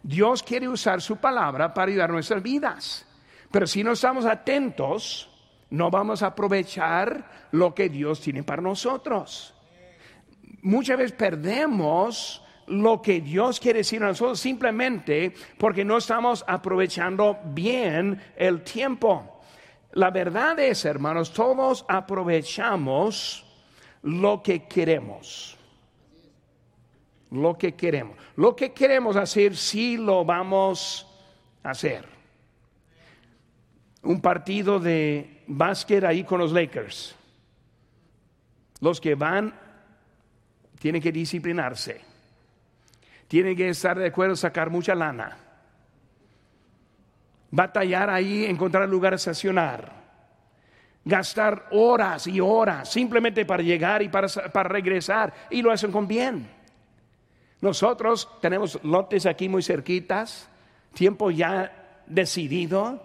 [0.01, 3.05] Dios quiere usar su palabra para ayudar nuestras vidas.
[3.51, 5.29] Pero si no estamos atentos,
[5.69, 9.53] no vamos a aprovechar lo que Dios tiene para nosotros.
[10.61, 17.39] Muchas veces perdemos lo que Dios quiere decir a nosotros simplemente porque no estamos aprovechando
[17.45, 19.41] bien el tiempo.
[19.93, 23.45] La verdad es, hermanos, todos aprovechamos
[24.03, 25.57] lo que queremos.
[27.31, 28.17] Lo que queremos.
[28.35, 31.07] Lo que queremos hacer, sí lo vamos
[31.63, 32.05] a hacer.
[34.03, 37.15] Un partido de básquet ahí con los Lakers.
[38.79, 39.53] Los que van
[40.79, 42.06] tienen que disciplinarse.
[43.27, 45.37] Tienen que estar de acuerdo, sacar mucha lana.
[47.51, 49.97] Batallar ahí, encontrar lugar a estacionar
[51.07, 56.05] gastar horas y horas simplemente para llegar y para, para, regresar y lo hacen con
[56.05, 56.49] bien.
[57.61, 60.49] Nosotros tenemos lotes aquí muy cerquitas,
[60.93, 63.01] tiempo ya decidido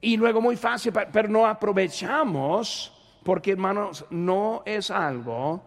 [0.00, 5.62] y luego muy fácil, pero no aprovechamos porque hermanos no es algo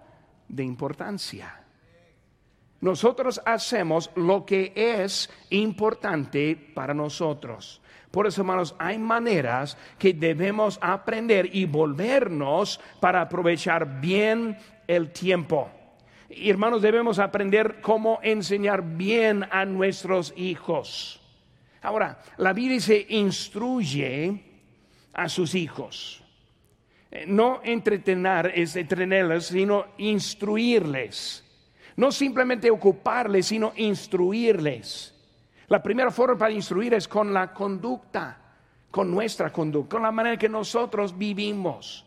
[0.48, 1.61] de importancia.
[2.82, 7.82] Nosotros hacemos lo que es importante para nosotros.
[8.10, 15.70] Por eso, hermanos, hay maneras que debemos aprender y volvernos para aprovechar bien el tiempo.
[16.28, 21.22] Hermanos, debemos aprender cómo enseñar bien a nuestros hijos.
[21.82, 24.44] Ahora, la Biblia dice, instruye
[25.14, 26.24] a sus hijos.
[27.12, 31.44] Eh, no entretener, es entretenerles, sino instruirles.
[31.96, 35.14] No simplemente ocuparles, sino instruirles.
[35.68, 38.38] La primera forma para instruir es con la conducta,
[38.90, 42.06] con nuestra conducta, con la manera que nosotros vivimos.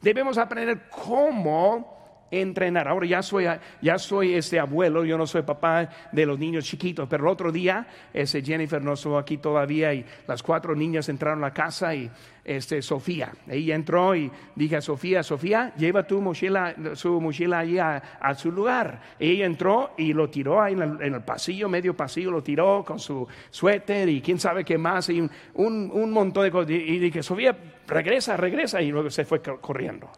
[0.00, 1.99] Debemos aprender cómo
[2.30, 2.88] entrenar.
[2.88, 3.46] Ahora ya soy,
[3.80, 7.52] ya soy este abuelo, yo no soy papá de los niños chiquitos, pero el otro
[7.52, 11.94] día ese Jennifer no estuvo aquí todavía y las cuatro niñas entraron a la casa
[11.94, 12.10] y
[12.44, 17.78] este Sofía, ella entró y dije a Sofía, Sofía, lleva tu mochila, su mochila allí
[17.78, 18.02] a,
[18.34, 19.00] su lugar.
[19.18, 23.26] Ella entró y lo tiró ahí en el, pasillo, medio pasillo, lo tiró con su
[23.50, 26.70] suéter y quién sabe qué más y un, un montón de cosas.
[26.70, 30.10] Y dije, Sofía, regresa, regresa y luego se fue corriendo.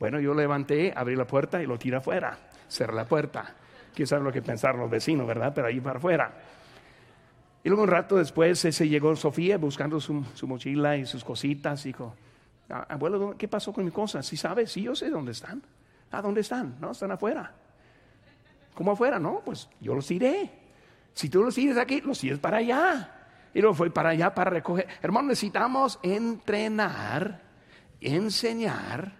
[0.00, 2.38] Bueno, yo levanté, abrí la puerta y lo tiré afuera.
[2.66, 3.54] Cerré la puerta.
[3.94, 5.52] Quién sabe lo que pensaron los vecinos, ¿verdad?
[5.54, 6.32] Pero ahí para afuera.
[7.62, 11.84] Y luego un rato después se llegó Sofía buscando su, mochila y sus cositas.
[11.84, 12.14] Dijo,
[12.70, 14.24] ah, abuelo, ¿qué pasó con mis cosas?
[14.24, 14.72] ¿Sí sabes?
[14.72, 15.62] Sí, yo sé dónde están.
[16.10, 16.76] ¿A dónde están?
[16.80, 17.52] No, están afuera.
[18.72, 19.18] ¿Cómo afuera?
[19.18, 20.50] No, pues yo los tiré.
[21.12, 23.16] Si tú los tires aquí, los tires para allá.
[23.52, 24.88] Y luego fue para allá para recoger.
[25.02, 27.42] Hermano, necesitamos entrenar,
[28.00, 29.19] enseñar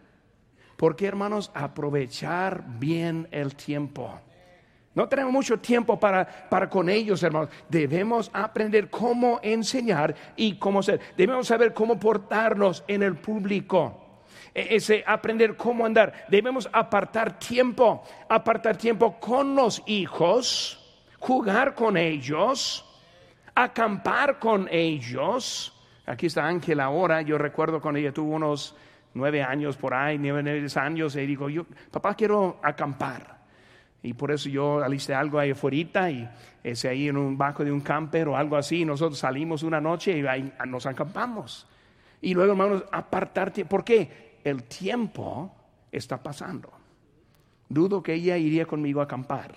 [0.80, 4.18] porque hermanos, aprovechar bien el tiempo.
[4.94, 7.50] No tenemos mucho tiempo para, para con ellos, hermanos.
[7.68, 10.98] Debemos aprender cómo enseñar y cómo ser.
[11.18, 14.22] Debemos saber cómo portarnos en el público.
[14.54, 16.24] E, ese aprender cómo andar.
[16.30, 20.82] Debemos apartar tiempo, apartar tiempo con los hijos,
[21.18, 22.86] jugar con ellos,
[23.54, 25.78] acampar con ellos.
[26.06, 27.20] Aquí está Ángel ahora.
[27.20, 28.74] Yo recuerdo cuando ella tuvo unos
[29.14, 33.40] nueve años por ahí, nueve, años, y digo, yo, papá, quiero acampar.
[34.02, 36.28] Y por eso yo alisté algo ahí afuera y
[36.62, 38.84] ese ahí en un bajo de un camper o algo así.
[38.84, 41.66] Nosotros salimos una noche y ahí nos acampamos.
[42.22, 43.64] Y luego, hermanos, apartarte.
[43.64, 44.38] ¿Por qué?
[44.42, 45.54] El tiempo
[45.92, 46.70] está pasando.
[47.68, 49.54] Dudo que ella iría conmigo a acampar.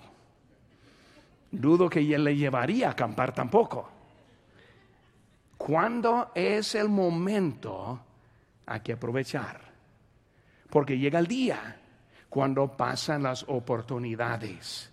[1.50, 3.88] Dudo que ella le llevaría a acampar tampoco.
[5.56, 8.00] ¿Cuándo es el momento
[8.66, 9.60] hay que aprovechar.
[10.70, 11.76] Porque llega el día
[12.28, 14.90] cuando pasan las oportunidades.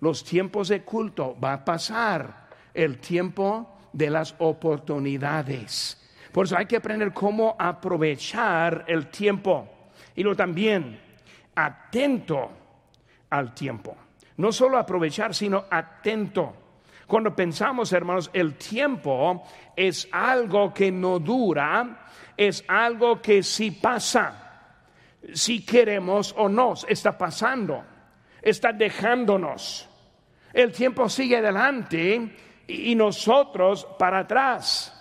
[0.00, 5.98] Los tiempos de culto va a pasar el tiempo de las oportunidades.
[6.32, 9.68] Por eso hay que aprender cómo aprovechar el tiempo.
[10.16, 10.98] Y lo también,
[11.54, 12.50] atento
[13.30, 13.96] al tiempo.
[14.38, 16.56] No solo aprovechar, sino atento.
[17.06, 19.44] Cuando pensamos, hermanos, el tiempo
[19.76, 24.70] es algo que no dura, es algo que si pasa,
[25.32, 27.84] si queremos o no, está pasando,
[28.40, 29.88] está dejándonos.
[30.52, 34.98] El tiempo sigue adelante y nosotros para atrás.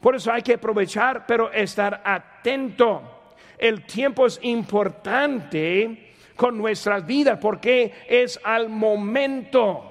[0.00, 3.34] Por eso hay que aprovechar, pero estar atento.
[3.58, 9.87] El tiempo es importante con nuestras vidas porque es al momento.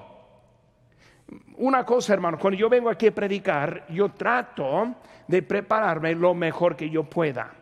[1.58, 4.94] Una cosa, hermano, cuando yo vengo aquí a predicar, yo trato
[5.26, 7.52] de prepararme lo mejor que yo pueda.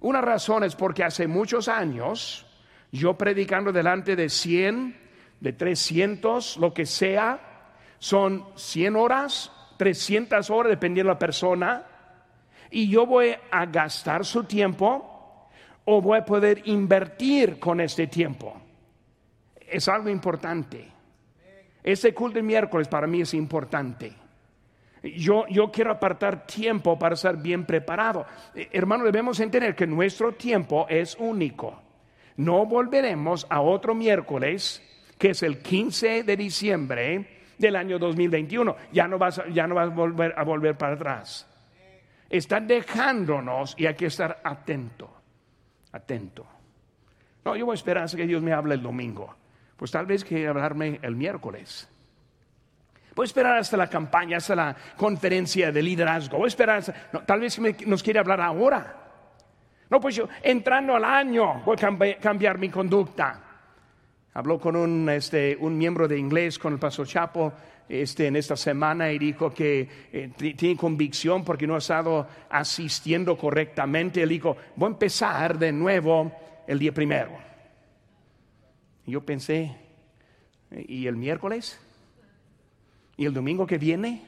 [0.00, 2.46] Una razón es porque hace muchos años,
[2.92, 4.96] yo predicando delante de 100,
[5.40, 7.44] de 300, lo que sea,
[8.00, 11.84] Son 100 horas, 300 horas, dependiendo de la persona.
[12.70, 15.48] Y yo voy a gastar su tiempo
[15.84, 18.54] o voy a poder invertir con este tiempo.
[19.66, 20.97] Es algo importante.
[21.88, 24.12] Ese culto de miércoles para mí es importante.
[25.02, 28.26] Yo, yo quiero apartar tiempo para estar bien preparado.
[28.54, 31.80] Eh, hermano, debemos entender que nuestro tiempo es único.
[32.36, 34.82] No volveremos a otro miércoles,
[35.16, 37.26] que es el 15 de diciembre
[37.56, 38.76] del año 2021.
[38.92, 41.48] Ya no vas, ya no a, volver, a volver para atrás.
[42.28, 45.10] Está dejándonos y hay que estar atento,
[45.92, 46.46] atento.
[47.46, 49.34] No, yo voy a esperar hasta que Dios me hable el domingo.
[49.78, 51.88] Pues tal vez que hablarme el miércoles.
[53.14, 56.36] Voy a esperar hasta la campaña, hasta la conferencia de liderazgo.
[56.36, 56.82] Voy a esperar,
[57.24, 58.96] tal vez nos quiere hablar ahora.
[59.88, 63.40] No, pues yo entrando al año voy a cambiar, mi conducta.
[64.34, 67.52] Habló con un, este, un miembro de inglés, con el pastor Chapo,
[67.88, 73.38] este, en esta semana y dijo que eh, tiene convicción porque no ha estado asistiendo
[73.38, 74.22] correctamente.
[74.22, 76.32] Él dijo, voy a empezar de nuevo
[76.66, 77.47] el día primero.
[79.08, 79.74] Yo pensé,
[80.70, 81.80] ¿y el miércoles?
[83.16, 84.22] Y el domingo que viene,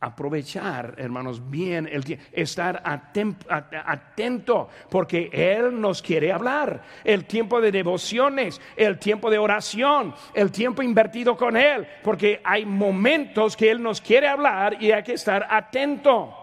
[0.00, 6.82] aprovechar, hermanos, bien el tiempo, estar atento, porque Él nos quiere hablar.
[7.02, 12.66] El tiempo de devociones, el tiempo de oración, el tiempo invertido con Él, porque hay
[12.66, 16.37] momentos que Él nos quiere hablar y hay que estar atento.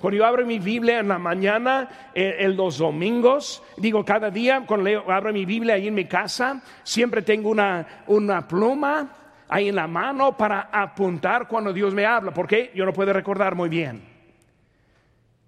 [0.00, 4.64] Cuando yo abro mi Biblia en la mañana, eh, en los domingos, digo cada día,
[4.66, 9.10] cuando abro mi Biblia ahí en mi casa, siempre tengo una, una pluma
[9.48, 13.54] ahí en la mano para apuntar cuando Dios me habla, porque yo no puedo recordar
[13.54, 14.02] muy bien.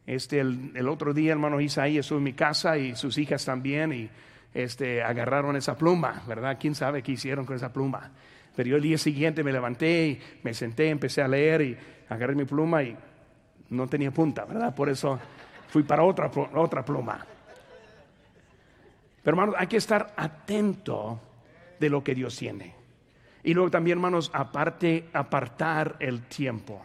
[0.07, 4.09] Este, el, otro día, hermano Isaí estuvo en mi casa y sus hijas también, y
[4.55, 6.57] este, agarraron esa pluma, ¿verdad?
[6.59, 8.11] ¿Quién sabe qué hicieron con esa pluma?
[8.57, 11.77] Pero yo el día siguiente me levanté y me senté, empecé a leer y
[12.09, 12.97] agarré mi pluma y
[13.71, 14.75] no tenía punta, ¿verdad?
[14.75, 15.19] Por eso
[15.69, 17.25] fui para otra, otra pluma.
[19.23, 21.21] Pero hermanos, hay que estar atento
[21.79, 22.75] de lo que Dios tiene.
[23.43, 26.83] Y luego también, hermanos, aparte, apartar el tiempo.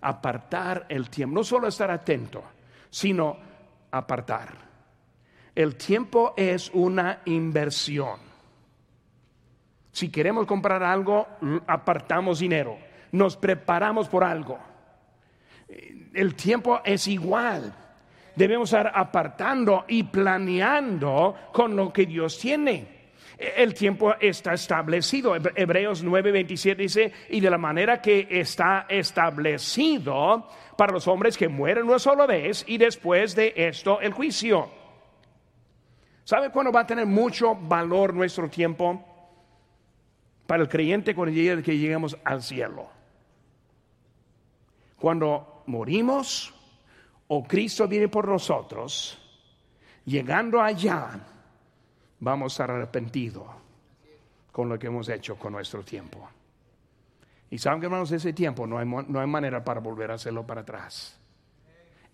[0.00, 1.34] Apartar el tiempo.
[1.34, 2.42] No solo estar atento,
[2.90, 3.36] sino
[3.90, 4.70] apartar.
[5.54, 8.18] El tiempo es una inversión.
[9.92, 11.26] Si queremos comprar algo,
[11.66, 12.78] apartamos dinero.
[13.12, 14.58] Nos preparamos por algo.
[16.12, 17.74] El tiempo es igual.
[18.34, 23.00] Debemos estar apartando y planeando con lo que Dios tiene
[23.40, 25.34] el tiempo está establecido.
[25.34, 30.46] Hebreos 9:27 dice, y de la manera que está establecido
[30.76, 34.68] para los hombres que mueren una sola vez y después de esto el juicio.
[36.24, 39.06] ¿Sabe cuándo va a tener mucho valor nuestro tiempo?
[40.46, 42.88] Para el creyente cuando llegue, que lleguemos al cielo.
[44.96, 46.52] Cuando morimos
[47.28, 49.16] o Cristo viene por nosotros,
[50.04, 51.18] llegando allá,
[52.18, 53.46] vamos a estar arrepentidos
[54.50, 56.28] con lo que hemos hecho con nuestro tiempo.
[57.50, 60.46] Y saben que hermanos, ese tiempo no hay, no hay manera para volver a hacerlo
[60.46, 61.18] para atrás.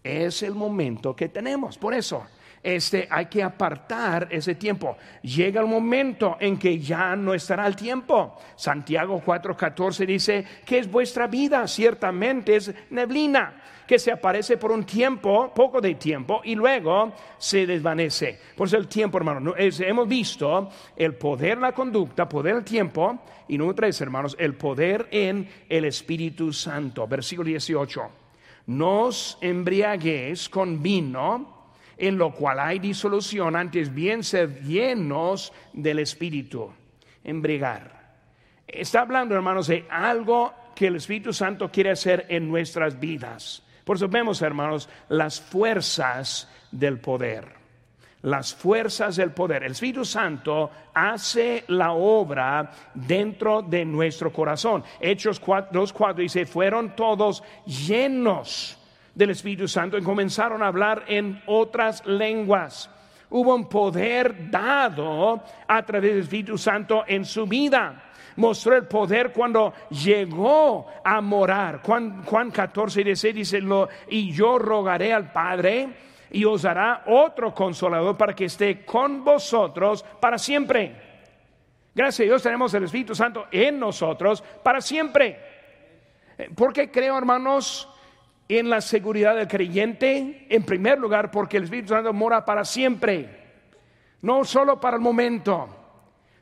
[0.02, 1.76] Es el momento que tenemos.
[1.76, 2.24] Por eso,
[2.66, 4.96] este, hay que apartar ese tiempo.
[5.22, 8.36] Llega el momento en que ya no estará el tiempo.
[8.56, 14.84] Santiago 4:14 dice que es vuestra vida, ciertamente es neblina que se aparece por un
[14.84, 18.36] tiempo, poco de tiempo, y luego se desvanece.
[18.56, 23.56] Por eso el tiempo, hermano, hemos visto el poder la conducta, poder el tiempo, y
[23.56, 27.06] número tres, hermanos, el poder en el Espíritu Santo.
[27.06, 28.10] Versículo 18.
[28.66, 31.55] Nos embriaguéis con vino
[31.96, 36.72] en lo cual hay disolución, antes bien ser llenos del Espíritu.
[37.24, 37.96] Embriagar.
[38.66, 43.62] Está hablando, hermanos, de algo que el Espíritu Santo quiere hacer en nuestras vidas.
[43.84, 47.54] Por eso vemos, hermanos, las fuerzas del poder.
[48.22, 49.62] Las fuerzas del poder.
[49.62, 54.82] El Espíritu Santo hace la obra dentro de nuestro corazón.
[55.00, 58.78] Hechos 2.4 dice, fueron todos llenos
[59.16, 62.90] del Espíritu Santo y comenzaron a hablar en otras lenguas.
[63.30, 68.02] Hubo un poder dado a través del Espíritu Santo en su vida
[68.36, 71.80] mostró el poder cuando llegó a morar.
[71.82, 73.62] Juan, Juan 14 dice, dice,
[74.08, 75.88] y yo rogaré al Padre
[76.30, 80.94] y os dará otro consolador para que esté con vosotros para siempre.
[81.94, 85.40] Gracias a Dios tenemos el Espíritu Santo en nosotros para siempre.
[86.54, 87.88] Porque creo, hermanos,
[88.48, 93.28] en la seguridad del creyente, en primer lugar, porque el Espíritu Santo mora para siempre,
[94.22, 95.76] no solo para el momento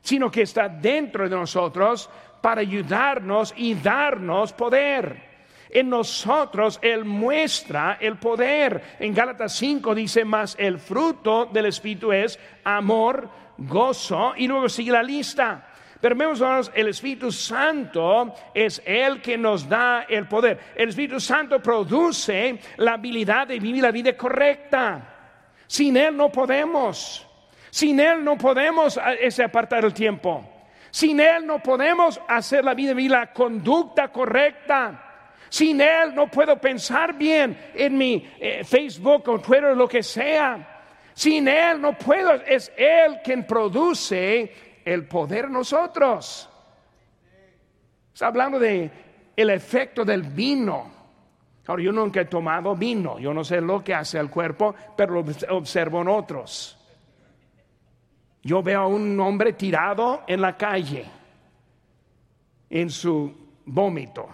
[0.05, 2.07] sino que está dentro de nosotros
[2.39, 5.35] para ayudarnos y darnos poder.
[5.67, 8.97] En nosotros Él muestra el poder.
[8.99, 13.27] En Gálatas 5 dice más, el fruto del Espíritu es amor,
[13.57, 15.69] gozo, y luego sigue la lista.
[16.05, 20.59] Pero vemos, el Espíritu Santo es el que nos da el poder.
[20.75, 25.01] El Espíritu Santo produce la habilidad de vivir la vida correcta.
[25.65, 27.27] Sin Él no podemos.
[27.71, 30.47] Sin Él no podemos ah, ese apartar el tiempo.
[30.91, 35.33] Sin Él no podemos hacer la vida, vivir la conducta correcta.
[35.49, 40.03] Sin Él no puedo pensar bien en mi eh, Facebook o Twitter o lo que
[40.03, 40.83] sea.
[41.15, 46.47] Sin Él no puedo, es Él quien produce el poder nosotros.
[48.13, 48.89] Está hablando de
[49.35, 50.93] el efecto del vino.
[51.67, 55.15] Ahora, yo nunca he tomado vino, yo no sé lo que hace al cuerpo, pero
[55.15, 55.25] lo
[55.57, 56.77] observo en otros.
[58.43, 61.05] Yo veo a un hombre tirado en la calle,
[62.69, 64.29] en su vómito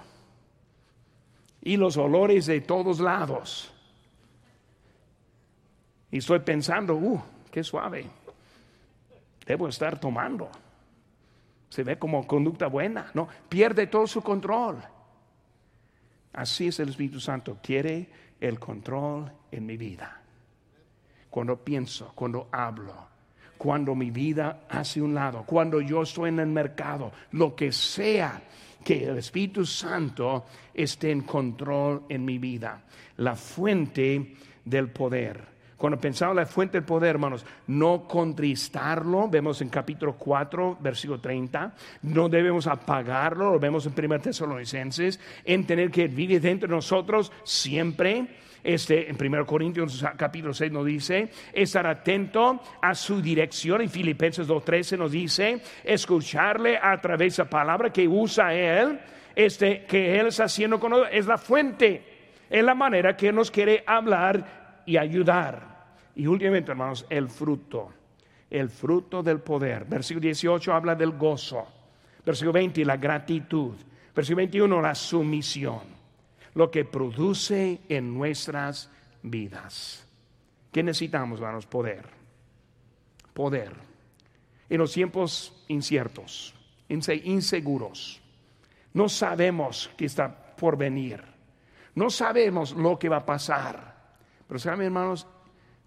[1.62, 3.72] y los olores de todos lados.
[6.12, 8.06] Y estoy pensando, uh, qué suave.
[9.52, 10.50] Debo estar tomando.
[11.68, 14.82] Se ve como conducta buena, no, pierde todo su control.
[16.32, 20.22] Así es el Espíritu Santo, quiere el control en mi vida.
[21.30, 22.96] Cuando pienso, cuando hablo,
[23.58, 28.42] cuando mi vida hace un lado, cuando yo estoy en el mercado, lo que sea
[28.82, 32.84] que el Espíritu Santo esté en control en mi vida.
[33.18, 34.34] La fuente
[34.64, 35.46] del poder.
[35.82, 41.20] Cuando pensamos en la fuente del poder, hermanos, no contristarlo, vemos en capítulo 4, versículo
[41.20, 41.74] 30,
[42.04, 47.32] no debemos apagarlo, lo vemos en 1 Tesalonicenses, en tener que vivir dentro de nosotros
[47.44, 48.28] siempre
[48.64, 53.82] este, en 1 Corintios capítulo 6 nos dice, estar atento a su dirección.
[53.82, 59.00] En Filipenses 2.13 nos dice, escucharle a través de la palabra que usa él,
[59.36, 62.04] este, que él está haciendo con nosotros, es la fuente,
[62.52, 65.71] es la manera que nos quiere hablar y ayudar.
[66.16, 67.90] Y últimamente, hermanos, el fruto,
[68.50, 69.86] el fruto del poder.
[69.86, 71.66] Versículo 18 habla del gozo.
[72.26, 73.76] Versículo 20, la gratitud.
[74.14, 76.02] Versículo 21, la sumisión
[76.54, 78.90] lo que produce en nuestras
[79.24, 80.06] vidas.
[80.72, 81.66] ¿Qué necesitamos, hermanos?
[81.66, 82.06] Poder.
[83.34, 83.72] Poder.
[84.70, 86.54] En los tiempos inciertos,
[86.88, 88.22] inseguros,
[88.94, 91.22] no sabemos qué está por venir.
[91.96, 93.96] No sabemos lo que va a pasar.
[94.48, 95.28] Pero saben, hermanos,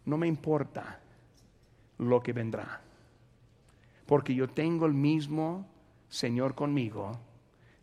[0.06, 1.00] no me importa
[1.98, 2.80] lo que vendrá.
[4.06, 5.66] Porque yo tengo el mismo
[6.08, 7.18] Señor conmigo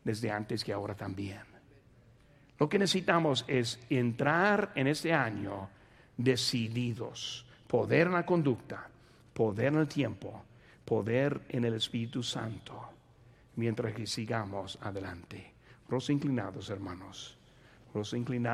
[0.03, 1.41] desde antes que ahora también.
[2.59, 5.69] Lo que necesitamos es entrar en este año
[6.15, 8.87] decididos, poder en la conducta,
[9.33, 10.43] poder en el tiempo,
[10.85, 12.79] poder en el Espíritu Santo,
[13.55, 15.53] mientras que sigamos adelante.
[15.89, 17.37] Los inclinados, hermanos,
[17.93, 18.41] los inclinados.